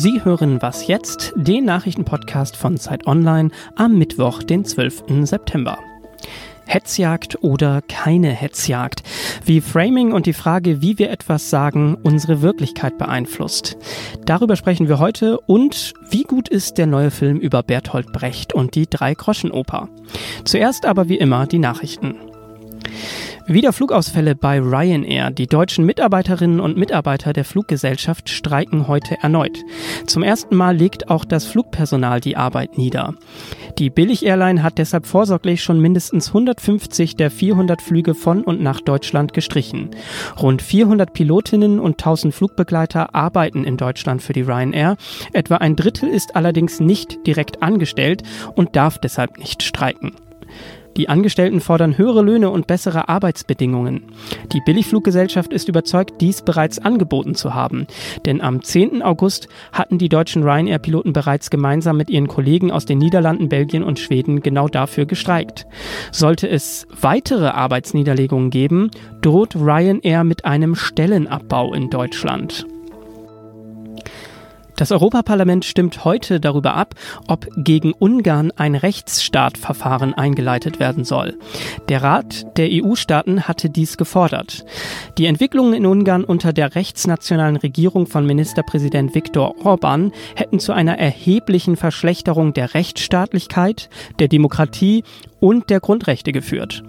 [0.00, 5.26] Sie hören Was jetzt, den Nachrichtenpodcast von Zeit Online am Mittwoch, den 12.
[5.26, 5.76] September.
[6.66, 9.02] Hetzjagd oder keine Hetzjagd.
[9.44, 13.76] Wie Framing und die Frage, wie wir etwas sagen, unsere Wirklichkeit beeinflusst.
[14.24, 18.76] Darüber sprechen wir heute und wie gut ist der neue Film über Bertolt Brecht und
[18.76, 19.88] die Drei-Groschen-Oper.
[20.44, 22.14] Zuerst aber wie immer die Nachrichten.
[23.50, 25.30] Wieder Flugausfälle bei Ryanair.
[25.30, 29.64] Die deutschen Mitarbeiterinnen und Mitarbeiter der Fluggesellschaft streiken heute erneut.
[30.06, 33.14] Zum ersten Mal legt auch das Flugpersonal die Arbeit nieder.
[33.78, 39.32] Die Billig-Airline hat deshalb vorsorglich schon mindestens 150 der 400 Flüge von und nach Deutschland
[39.32, 39.92] gestrichen.
[40.38, 44.98] Rund 400 Pilotinnen und 1000 Flugbegleiter arbeiten in Deutschland für die Ryanair.
[45.32, 48.24] Etwa ein Drittel ist allerdings nicht direkt angestellt
[48.56, 50.12] und darf deshalb nicht streiken.
[50.98, 54.02] Die Angestellten fordern höhere Löhne und bessere Arbeitsbedingungen.
[54.52, 57.86] Die Billigfluggesellschaft ist überzeugt, dies bereits angeboten zu haben.
[58.26, 59.02] Denn am 10.
[59.02, 64.00] August hatten die deutschen Ryanair-Piloten bereits gemeinsam mit ihren Kollegen aus den Niederlanden, Belgien und
[64.00, 65.66] Schweden genau dafür gestreikt.
[66.10, 68.90] Sollte es weitere Arbeitsniederlegungen geben,
[69.20, 72.66] droht Ryanair mit einem Stellenabbau in Deutschland.
[74.78, 76.94] Das Europaparlament stimmt heute darüber ab,
[77.26, 81.36] ob gegen Ungarn ein Rechtsstaatverfahren eingeleitet werden soll.
[81.88, 84.64] Der Rat der EU-Staaten hatte dies gefordert.
[85.18, 90.96] Die Entwicklungen in Ungarn unter der rechtsnationalen Regierung von Ministerpräsident Viktor Orban hätten zu einer
[90.96, 93.90] erheblichen Verschlechterung der Rechtsstaatlichkeit,
[94.20, 95.02] der Demokratie
[95.40, 96.84] und der Grundrechte geführt.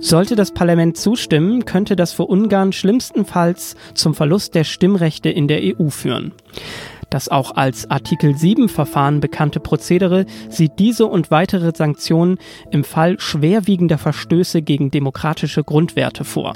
[0.00, 5.60] Sollte das Parlament zustimmen, könnte das für Ungarn schlimmstenfalls zum Verlust der Stimmrechte in der
[5.62, 6.32] EU führen.
[7.10, 12.38] Das auch als Artikel 7 Verfahren bekannte Prozedere sieht diese und weitere Sanktionen
[12.70, 16.54] im Fall schwerwiegender Verstöße gegen demokratische Grundwerte vor.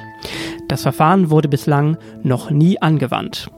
[0.69, 3.49] Das Verfahren wurde bislang noch nie angewandt.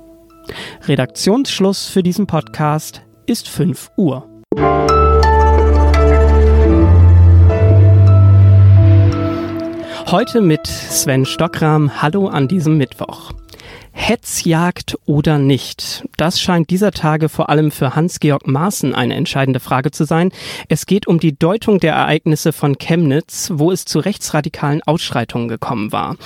[0.86, 4.28] Redaktionsschluss für diesen Podcast ist 5 Uhr.
[10.11, 12.02] Heute mit Sven Stockram.
[12.02, 13.33] Hallo an diesem Mittwoch.
[13.92, 16.05] Hetzjagd oder nicht?
[16.17, 20.33] Das scheint dieser Tage vor allem für Hans-Georg Maaßen eine entscheidende Frage zu sein.
[20.69, 25.92] Es geht um die Deutung der Ereignisse von Chemnitz, wo es zu rechtsradikalen Ausschreitungen gekommen
[25.92, 26.17] war.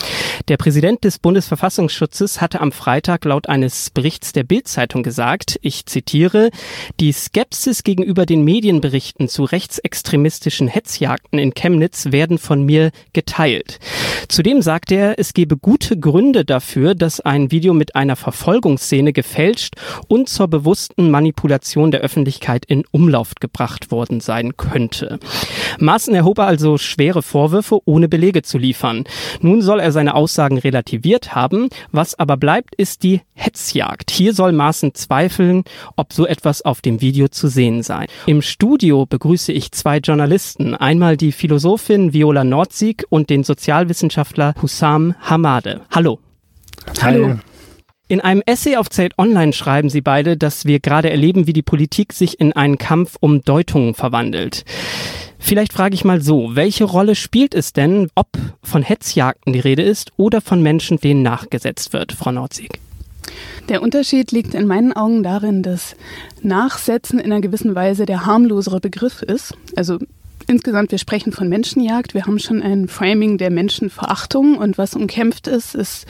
[0.48, 6.50] Der Präsident des Bundesverfassungsschutzes hatte am Freitag laut eines Berichts der Bild-Zeitung gesagt, ich zitiere,
[7.00, 13.80] die Skepsis gegenüber den Medienberichten zu rechtsextremistischen Hetzjagden in Chemnitz werden von mir geteilt.
[14.28, 19.76] Zudem sagte er, es gebe gute Gründe dafür, dass ein Video mit einer Verfolgungsszene gefälscht
[20.08, 25.18] und zur bewussten Manipulation der Öffentlichkeit in Umlauf gebracht worden sein könnte.
[25.78, 29.04] Maaßen erhob also schwere Vorwürfe, ohne Belege zu liefern.
[29.40, 31.70] Nun soll er seine Aussagen relativiert haben.
[31.92, 34.10] Was aber bleibt, ist die Hetzjagd.
[34.10, 35.64] Hier soll Maaßen zweifeln,
[35.96, 38.04] ob so etwas auf dem Video zu sehen sei.
[38.26, 40.74] Im Studio begrüße ich zwei Journalisten.
[40.74, 45.80] Einmal die Philosophin Viola Nordsieg und den Sozialwissenschaftler Hussam Hamade.
[45.90, 46.18] Hallo.
[47.02, 47.38] Hallo.
[48.08, 51.62] In einem Essay auf Zeit Online schreiben Sie beide, dass wir gerade erleben, wie die
[51.62, 54.64] Politik sich in einen Kampf um Deutungen verwandelt.
[55.38, 58.28] Vielleicht frage ich mal so, welche Rolle spielt es denn, ob
[58.62, 62.80] von Hetzjagden die Rede ist oder von Menschen, denen nachgesetzt wird, Frau Nordsig?
[63.68, 65.96] Der Unterschied liegt in meinen Augen darin, dass
[66.42, 69.54] Nachsetzen in einer gewissen Weise der harmlosere Begriff ist.
[69.74, 69.98] Also
[70.48, 72.14] Insgesamt, wir sprechen von Menschenjagd.
[72.14, 74.58] Wir haben schon ein Framing der Menschenverachtung.
[74.58, 76.06] Und was umkämpft ist, ist,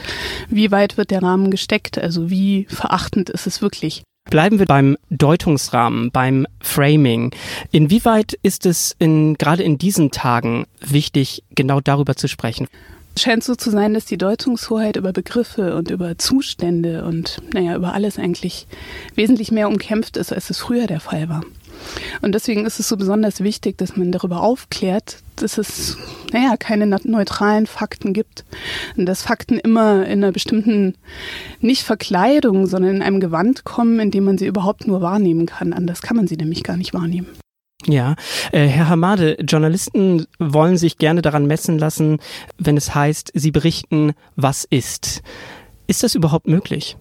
[0.49, 1.97] wie weit wird der Rahmen gesteckt?
[1.97, 4.03] Also wie verachtend ist es wirklich?
[4.29, 7.31] Bleiben wir beim Deutungsrahmen, beim Framing.
[7.71, 12.67] Inwieweit ist es in, gerade in diesen Tagen wichtig, genau darüber zu sprechen?
[13.15, 17.75] Es scheint so zu sein, dass die Deutungshoheit über Begriffe und über Zustände und naja,
[17.75, 18.67] über alles eigentlich
[19.15, 21.41] wesentlich mehr umkämpft ist, als es früher der Fall war.
[22.21, 25.97] Und deswegen ist es so besonders wichtig, dass man darüber aufklärt, dass es,
[26.31, 28.45] naja, keine neutralen Fakten gibt.
[28.95, 30.95] Und dass Fakten immer in einer bestimmten,
[31.59, 35.73] nicht Verkleidung, sondern in einem Gewand kommen, in dem man sie überhaupt nur wahrnehmen kann.
[35.73, 37.27] Anders kann man sie nämlich gar nicht wahrnehmen.
[37.85, 38.15] Ja,
[38.51, 42.17] äh, Herr Hamade, Journalisten wollen sich gerne daran messen lassen,
[42.57, 45.21] wenn es heißt, sie berichten, was ist.
[45.85, 46.97] Ist das überhaupt möglich?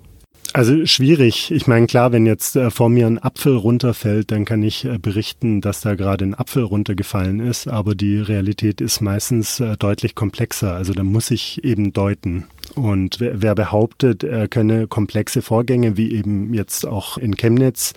[0.52, 1.50] Also schwierig.
[1.50, 4.98] Ich meine, klar, wenn jetzt äh, vor mir ein Apfel runterfällt, dann kann ich äh,
[4.98, 10.14] berichten, dass da gerade ein Apfel runtergefallen ist, aber die Realität ist meistens äh, deutlich
[10.14, 10.72] komplexer.
[10.74, 12.44] Also da muss ich eben deuten.
[12.74, 17.92] Und wer, wer behauptet, er könne komplexe Vorgänge, wie eben jetzt auch in Chemnitz,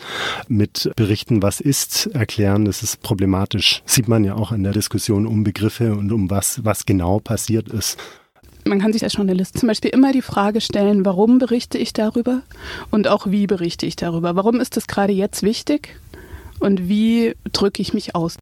[0.48, 3.82] mit Berichten, was ist, erklären, das ist problematisch.
[3.86, 7.70] Sieht man ja auch in der Diskussion um Begriffe und um was, was genau passiert
[7.70, 7.98] ist
[8.70, 12.44] Man kann sich als Journalist zum Beispiel immer die Frage stellen, warum berichte ich darüber
[12.92, 14.36] und auch wie berichte ich darüber?
[14.36, 16.00] Warum ist das gerade jetzt wichtig
[16.60, 18.38] und wie drücke ich mich aus?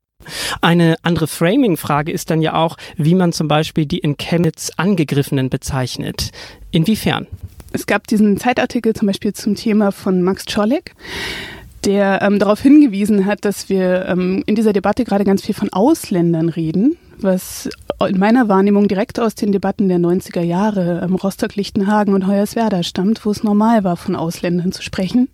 [0.59, 5.49] Eine andere Framing-Frage ist dann ja auch, wie man zum Beispiel die in Chemnitz Angegriffenen
[5.49, 6.31] bezeichnet.
[6.71, 7.27] Inwiefern?
[7.71, 10.93] Es gab diesen Zeitartikel zum Beispiel zum Thema von Max Czolek,
[11.85, 15.71] der ähm, darauf hingewiesen hat, dass wir ähm, in dieser Debatte gerade ganz viel von
[15.71, 17.69] Ausländern reden, was
[18.07, 22.83] in meiner Wahrnehmung direkt aus den Debatten der 90er Jahre ähm, Rostock, Lichtenhagen und Hoyerswerda
[22.83, 25.29] stammt, wo es normal war, von Ausländern zu sprechen.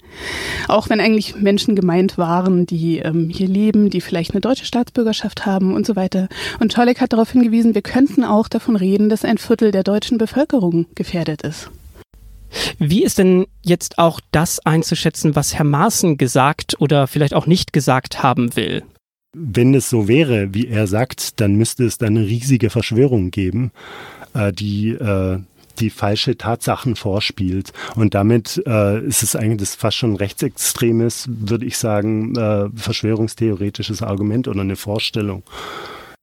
[0.68, 5.45] Auch wenn eigentlich Menschen gemeint waren, die ähm, hier leben, die vielleicht eine deutsche Staatsbürgerschaft
[5.45, 6.30] haben und so weiter.
[6.59, 10.18] Und Czolek hat darauf hingewiesen, wir könnten auch davon reden, dass ein Viertel der deutschen
[10.18, 11.69] Bevölkerung gefährdet ist.
[12.77, 17.74] Wie ist denn jetzt auch das einzuschätzen, was Herr Maaßen gesagt oder vielleicht auch nicht
[17.74, 18.83] gesagt haben will?
[19.33, 23.71] Wenn es so wäre, wie er sagt, dann müsste es dann eine riesige Verschwörung geben,
[24.33, 25.39] äh, die äh,
[25.80, 27.74] die falsche Tatsachen vorspielt.
[27.95, 34.01] Und damit äh, ist es eigentlich das fast schon rechtsextremes, würde ich sagen, äh, verschwörungstheoretisches
[34.01, 35.44] Argument oder eine Vorstellung.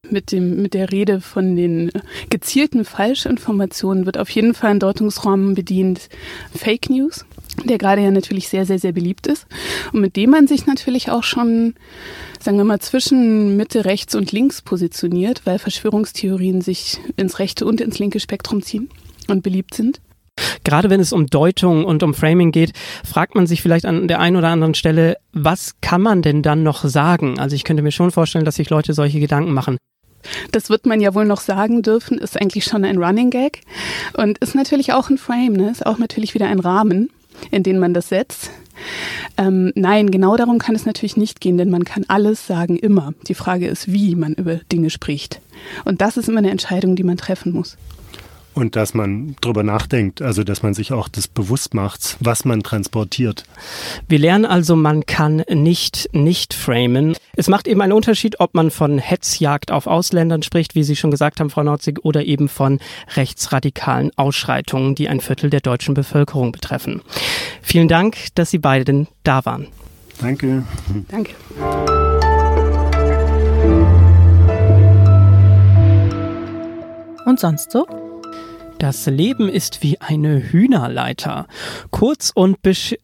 [0.09, 1.91] Mit, dem, mit der Rede von den
[2.29, 6.09] gezielten Falschinformationen wird auf jeden Fall ein Deutungsraum bedient.
[6.53, 7.25] Fake News,
[7.65, 9.45] der gerade ja natürlich sehr, sehr, sehr beliebt ist
[9.93, 11.75] und mit dem man sich natürlich auch schon,
[12.39, 17.81] sagen wir mal, zwischen Mitte, rechts und links positioniert, weil Verschwörungstheorien sich ins rechte und
[17.81, 18.89] ins linke Spektrum ziehen
[19.27, 20.01] und beliebt sind.
[20.63, 22.71] Gerade wenn es um Deutung und um Framing geht,
[23.03, 26.63] fragt man sich vielleicht an der einen oder anderen Stelle, was kann man denn dann
[26.63, 27.37] noch sagen?
[27.37, 29.77] Also ich könnte mir schon vorstellen, dass sich Leute solche Gedanken machen.
[30.51, 33.61] Das wird man ja wohl noch sagen dürfen, ist eigentlich schon ein Running Gag
[34.13, 35.71] und ist natürlich auch ein Frame, ne?
[35.71, 37.09] ist auch natürlich wieder ein Rahmen,
[37.49, 38.51] in den man das setzt.
[39.37, 43.13] Ähm, nein, genau darum kann es natürlich nicht gehen, denn man kann alles sagen, immer.
[43.27, 45.41] Die Frage ist, wie man über Dinge spricht.
[45.85, 47.77] Und das ist immer eine Entscheidung, die man treffen muss.
[48.53, 52.63] Und dass man drüber nachdenkt, also dass man sich auch das bewusst macht, was man
[52.63, 53.45] transportiert.
[54.09, 57.15] Wir lernen also, man kann nicht nicht framen.
[57.35, 61.11] Es macht eben einen Unterschied, ob man von Hetzjagd auf Ausländern spricht, wie Sie schon
[61.11, 62.79] gesagt haben, Frau Norzig, oder eben von
[63.15, 67.01] rechtsradikalen Ausschreitungen, die ein Viertel der deutschen Bevölkerung betreffen.
[67.61, 69.67] Vielen Dank, dass Sie beiden da waren.
[70.19, 70.63] Danke.
[71.09, 71.31] Danke.
[77.25, 78.00] Und sonst so?
[78.81, 81.45] Das Leben ist wie eine Hühnerleiter.
[81.91, 82.95] Kurz und besch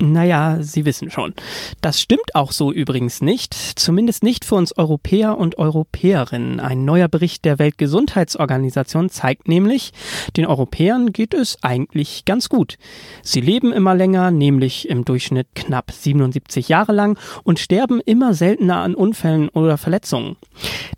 [0.00, 1.34] naja, Sie wissen schon.
[1.80, 6.60] Das stimmt auch so übrigens nicht, zumindest nicht für uns Europäer und Europäerinnen.
[6.60, 9.92] Ein neuer Bericht der Weltgesundheitsorganisation zeigt nämlich,
[10.36, 12.78] den Europäern geht es eigentlich ganz gut.
[13.22, 18.78] Sie leben immer länger, nämlich im Durchschnitt knapp 77 Jahre lang und sterben immer seltener
[18.78, 20.36] an Unfällen oder Verletzungen.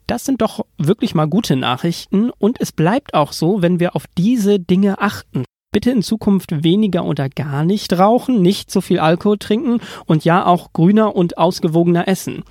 [0.06, 4.04] Das sind doch wirklich mal gute Nachrichten und es bleibt auch so, wenn wir auf
[4.18, 9.38] diese Dinge achten bitte in Zukunft weniger oder gar nicht rauchen, nicht so viel Alkohol
[9.38, 12.44] trinken und ja auch grüner und ausgewogener essen.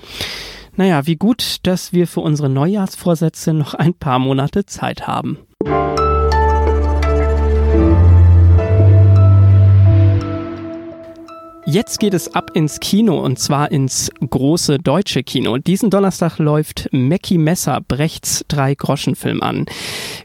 [0.76, 5.40] Naja, wie gut, dass wir für unsere Neujahrsvorsätze noch ein paar Monate Zeit haben.
[11.72, 15.60] Jetzt geht es ab ins Kino und zwar ins große deutsche Kino.
[15.60, 19.68] Diesen Donnerstag läuft Mackie Messer Brechts Drei-Groschen-Film an.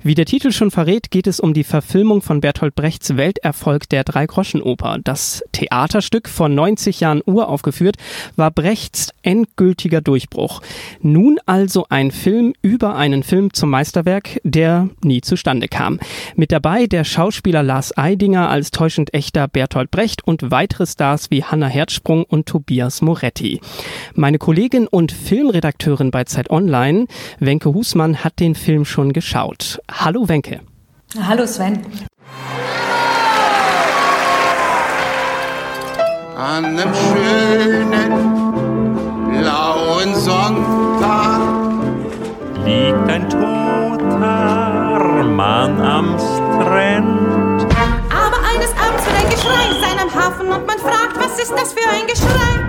[0.03, 4.05] Wie der Titel schon verrät, geht es um die Verfilmung von Bertolt Brechts Welterfolg der
[4.05, 5.01] Drei-Groschen-Oper.
[5.05, 7.97] Das Theaterstück, von 90 Jahren uraufgeführt,
[8.37, 10.63] war Brechts endgültiger Durchbruch.
[11.03, 16.01] Nun also ein Film über einen Film zum Meisterwerk, der nie zustande kam.
[16.37, 21.34] Mit dabei der Schauspieler Lars Eidinger als täuschend echter Bertolt Brecht und weitere Stars wie
[21.43, 23.61] Hanna Herzsprung und Tobias Moretti.
[24.15, 27.07] Meine Kollegin und Filmredakteurin bei Zeit Online,
[27.41, 29.81] Wenke Husmann, hat den Film schon geschaut.
[29.91, 30.61] Hallo Wenke.
[31.21, 31.81] Hallo Sven.
[36.37, 38.13] An einem schönen
[39.31, 41.41] blauen Sonntag
[42.65, 47.24] liegt ein toter Mann am Strand.
[50.25, 52.65] Hafen und man fragt, was ist das für ein Geschrei?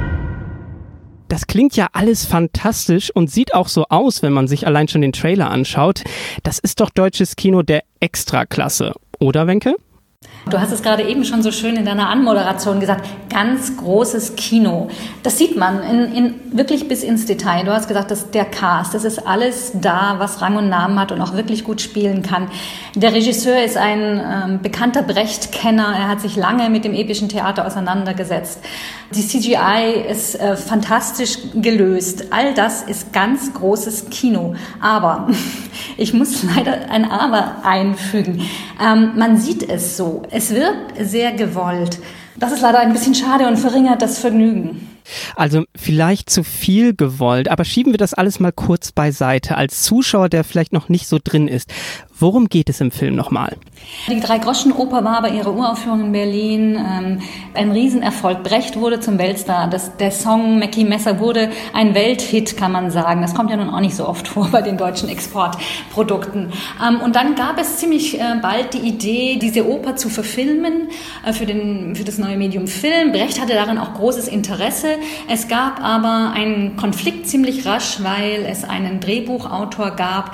[1.30, 5.02] Das klingt ja alles fantastisch und sieht auch so aus, wenn man sich allein schon
[5.02, 6.04] den Trailer anschaut.
[6.44, 9.76] Das ist doch deutsches Kino der Extraklasse, oder Wenke?
[10.48, 14.90] Du hast es gerade eben schon so schön in deiner Anmoderation gesagt, ganz großes Kino.
[15.24, 17.66] Das sieht man in, in, wirklich bis ins Detail.
[17.66, 21.12] Du hast gesagt, dass der Cast, das ist alles da, was Rang und Namen hat
[21.12, 22.48] und auch wirklich gut spielen kann.
[22.94, 25.96] Der Regisseur ist ein ähm, bekannter Brecht-Kenner.
[25.98, 28.60] Er hat sich lange mit dem epischen Theater auseinandergesetzt.
[29.16, 32.25] Die CGI ist äh, fantastisch gelöst.
[32.30, 34.54] All das ist ganz großes Kino.
[34.80, 35.28] Aber
[35.98, 38.42] Ich muss leider ein Aber einfügen.
[38.82, 40.24] Ähm, man sieht es so.
[40.32, 42.00] Es wirkt sehr gewollt.
[42.38, 44.90] Das ist leider ein bisschen schade und verringert das Vergnügen.
[45.36, 49.55] Also vielleicht zu viel gewollt, aber schieben wir das alles mal kurz beiseite.
[49.55, 51.72] Als Zuschauer, der vielleicht noch nicht so drin ist,
[52.20, 53.58] worum geht es im Film nochmal?
[54.08, 57.22] Die Drei-Groschen-Oper war bei ihrer Uraufführung in Berlin ähm,
[57.53, 58.44] ein Riesenerfolg.
[58.44, 59.70] Brecht wurde zum Weltstar.
[59.70, 63.22] Das, der Song Mackie Messer wurde ein Welthit, kann man sagen.
[63.22, 66.53] Das kommt ja nun auch nicht so oft vor bei den deutschen Exportprodukten.
[66.86, 70.89] Ähm, und dann gab es ziemlich äh, bald die Idee, diese Oper zu verfilmen
[71.25, 73.12] äh, für, den, für das neue Medium Film.
[73.12, 74.88] Brecht hatte daran auch großes Interesse.
[75.27, 80.34] Es gab aber einen Konflikt ziemlich rasch, weil es einen Drehbuchautor gab,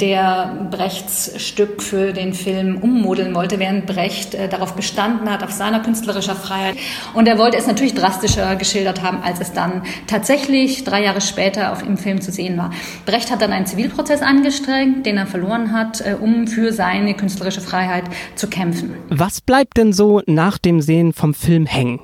[0.00, 5.50] der Brechts Stück für den Film ummodeln wollte, während Brecht äh, darauf bestanden hat, auf
[5.50, 6.76] seiner künstlerischer Freiheit.
[7.14, 11.72] Und er wollte es natürlich drastischer geschildert haben, als es dann tatsächlich drei Jahre später
[11.72, 12.70] auf, im Film zu sehen war.
[13.06, 17.60] Brecht hat dann einen Zivilprozess angestrengt, den er verloren hat, äh, um für seine künstlerische
[17.60, 18.94] Freiheit zu kämpfen.
[19.08, 22.00] Was bleibt denn so nach dem Sehen vom Film hängen?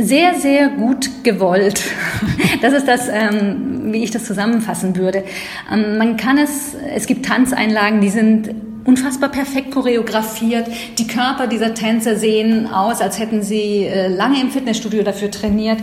[0.00, 1.82] Sehr, sehr gut gewollt.
[2.62, 5.24] Das ist das, ähm, wie ich das zusammenfassen würde.
[5.72, 8.50] Ähm, man kann es, es gibt Tanzeinlagen, die sind
[8.84, 10.68] unfassbar perfekt choreografiert.
[10.98, 15.78] Die Körper dieser Tänzer sehen aus, als hätten sie äh, lange im Fitnessstudio dafür trainiert.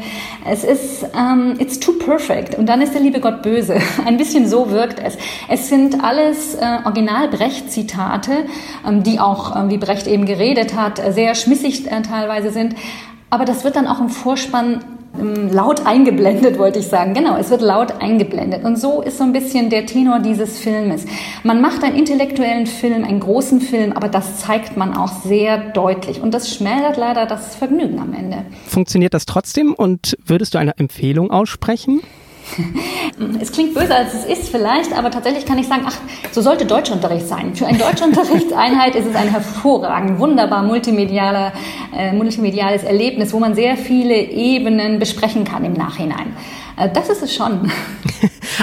[0.46, 2.56] Es ist, ähm, it's too perfect.
[2.56, 3.78] Und dann ist der liebe Gott böse.
[4.06, 5.18] Ein bisschen so wirkt es.
[5.50, 8.46] Es sind alles äh, Original Brecht-Zitate,
[8.88, 12.76] ähm, die auch, äh, wie Brecht eben geredet hat, sehr schmissig äh, teilweise sind.
[13.29, 14.84] Aber das wird dann auch im Vorspann
[15.19, 17.13] ähm, laut eingeblendet, wollte ich sagen.
[17.13, 18.63] Genau, es wird laut eingeblendet.
[18.63, 21.05] Und so ist so ein bisschen der Tenor dieses Filmes.
[21.43, 26.22] Man macht einen intellektuellen Film, einen großen Film, aber das zeigt man auch sehr deutlich.
[26.22, 28.46] Und das schmälert leider das Vergnügen am Ende.
[28.67, 32.01] Funktioniert das trotzdem und würdest du eine Empfehlung aussprechen?
[33.40, 35.98] Es klingt böse, als es ist vielleicht, aber tatsächlich kann ich sagen, ach,
[36.32, 37.56] so sollte Deutschunterricht sein.
[37.56, 41.54] Für eine Deutschunterrichtseinheit ist es ein hervorragend, wunderbar multimedialer,
[41.96, 46.34] äh, multimediales Erlebnis, wo man sehr viele Ebenen besprechen kann im Nachhinein.
[46.78, 47.72] Äh, das ist es schon.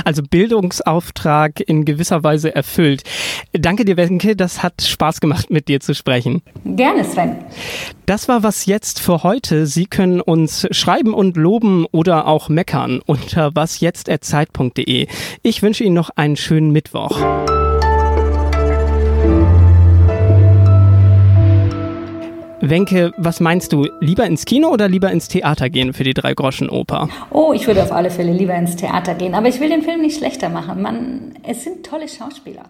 [0.04, 3.04] Also Bildungsauftrag in gewisser Weise erfüllt.
[3.52, 4.34] Danke dir, Wenke.
[4.34, 6.42] Das hat Spaß gemacht, mit dir zu sprechen.
[6.64, 7.36] Gerne, Sven.
[8.06, 9.66] Das war was jetzt für heute.
[9.66, 13.52] Sie können uns schreiben und loben oder auch meckern unter
[14.34, 15.06] wasjetzt.zeit.de.
[15.42, 17.18] Ich wünsche Ihnen noch einen schönen Mittwoch.
[22.60, 23.86] Wenke, was meinst du?
[24.00, 27.10] Lieber ins Kino oder lieber ins Theater gehen für die Drei-Groschen-Oper?
[27.30, 29.34] Oh, ich würde auf alle Fälle lieber ins Theater gehen.
[29.34, 30.80] Aber ich will den Film nicht schlechter machen.
[30.80, 32.64] Man, es sind tolle Schauspieler.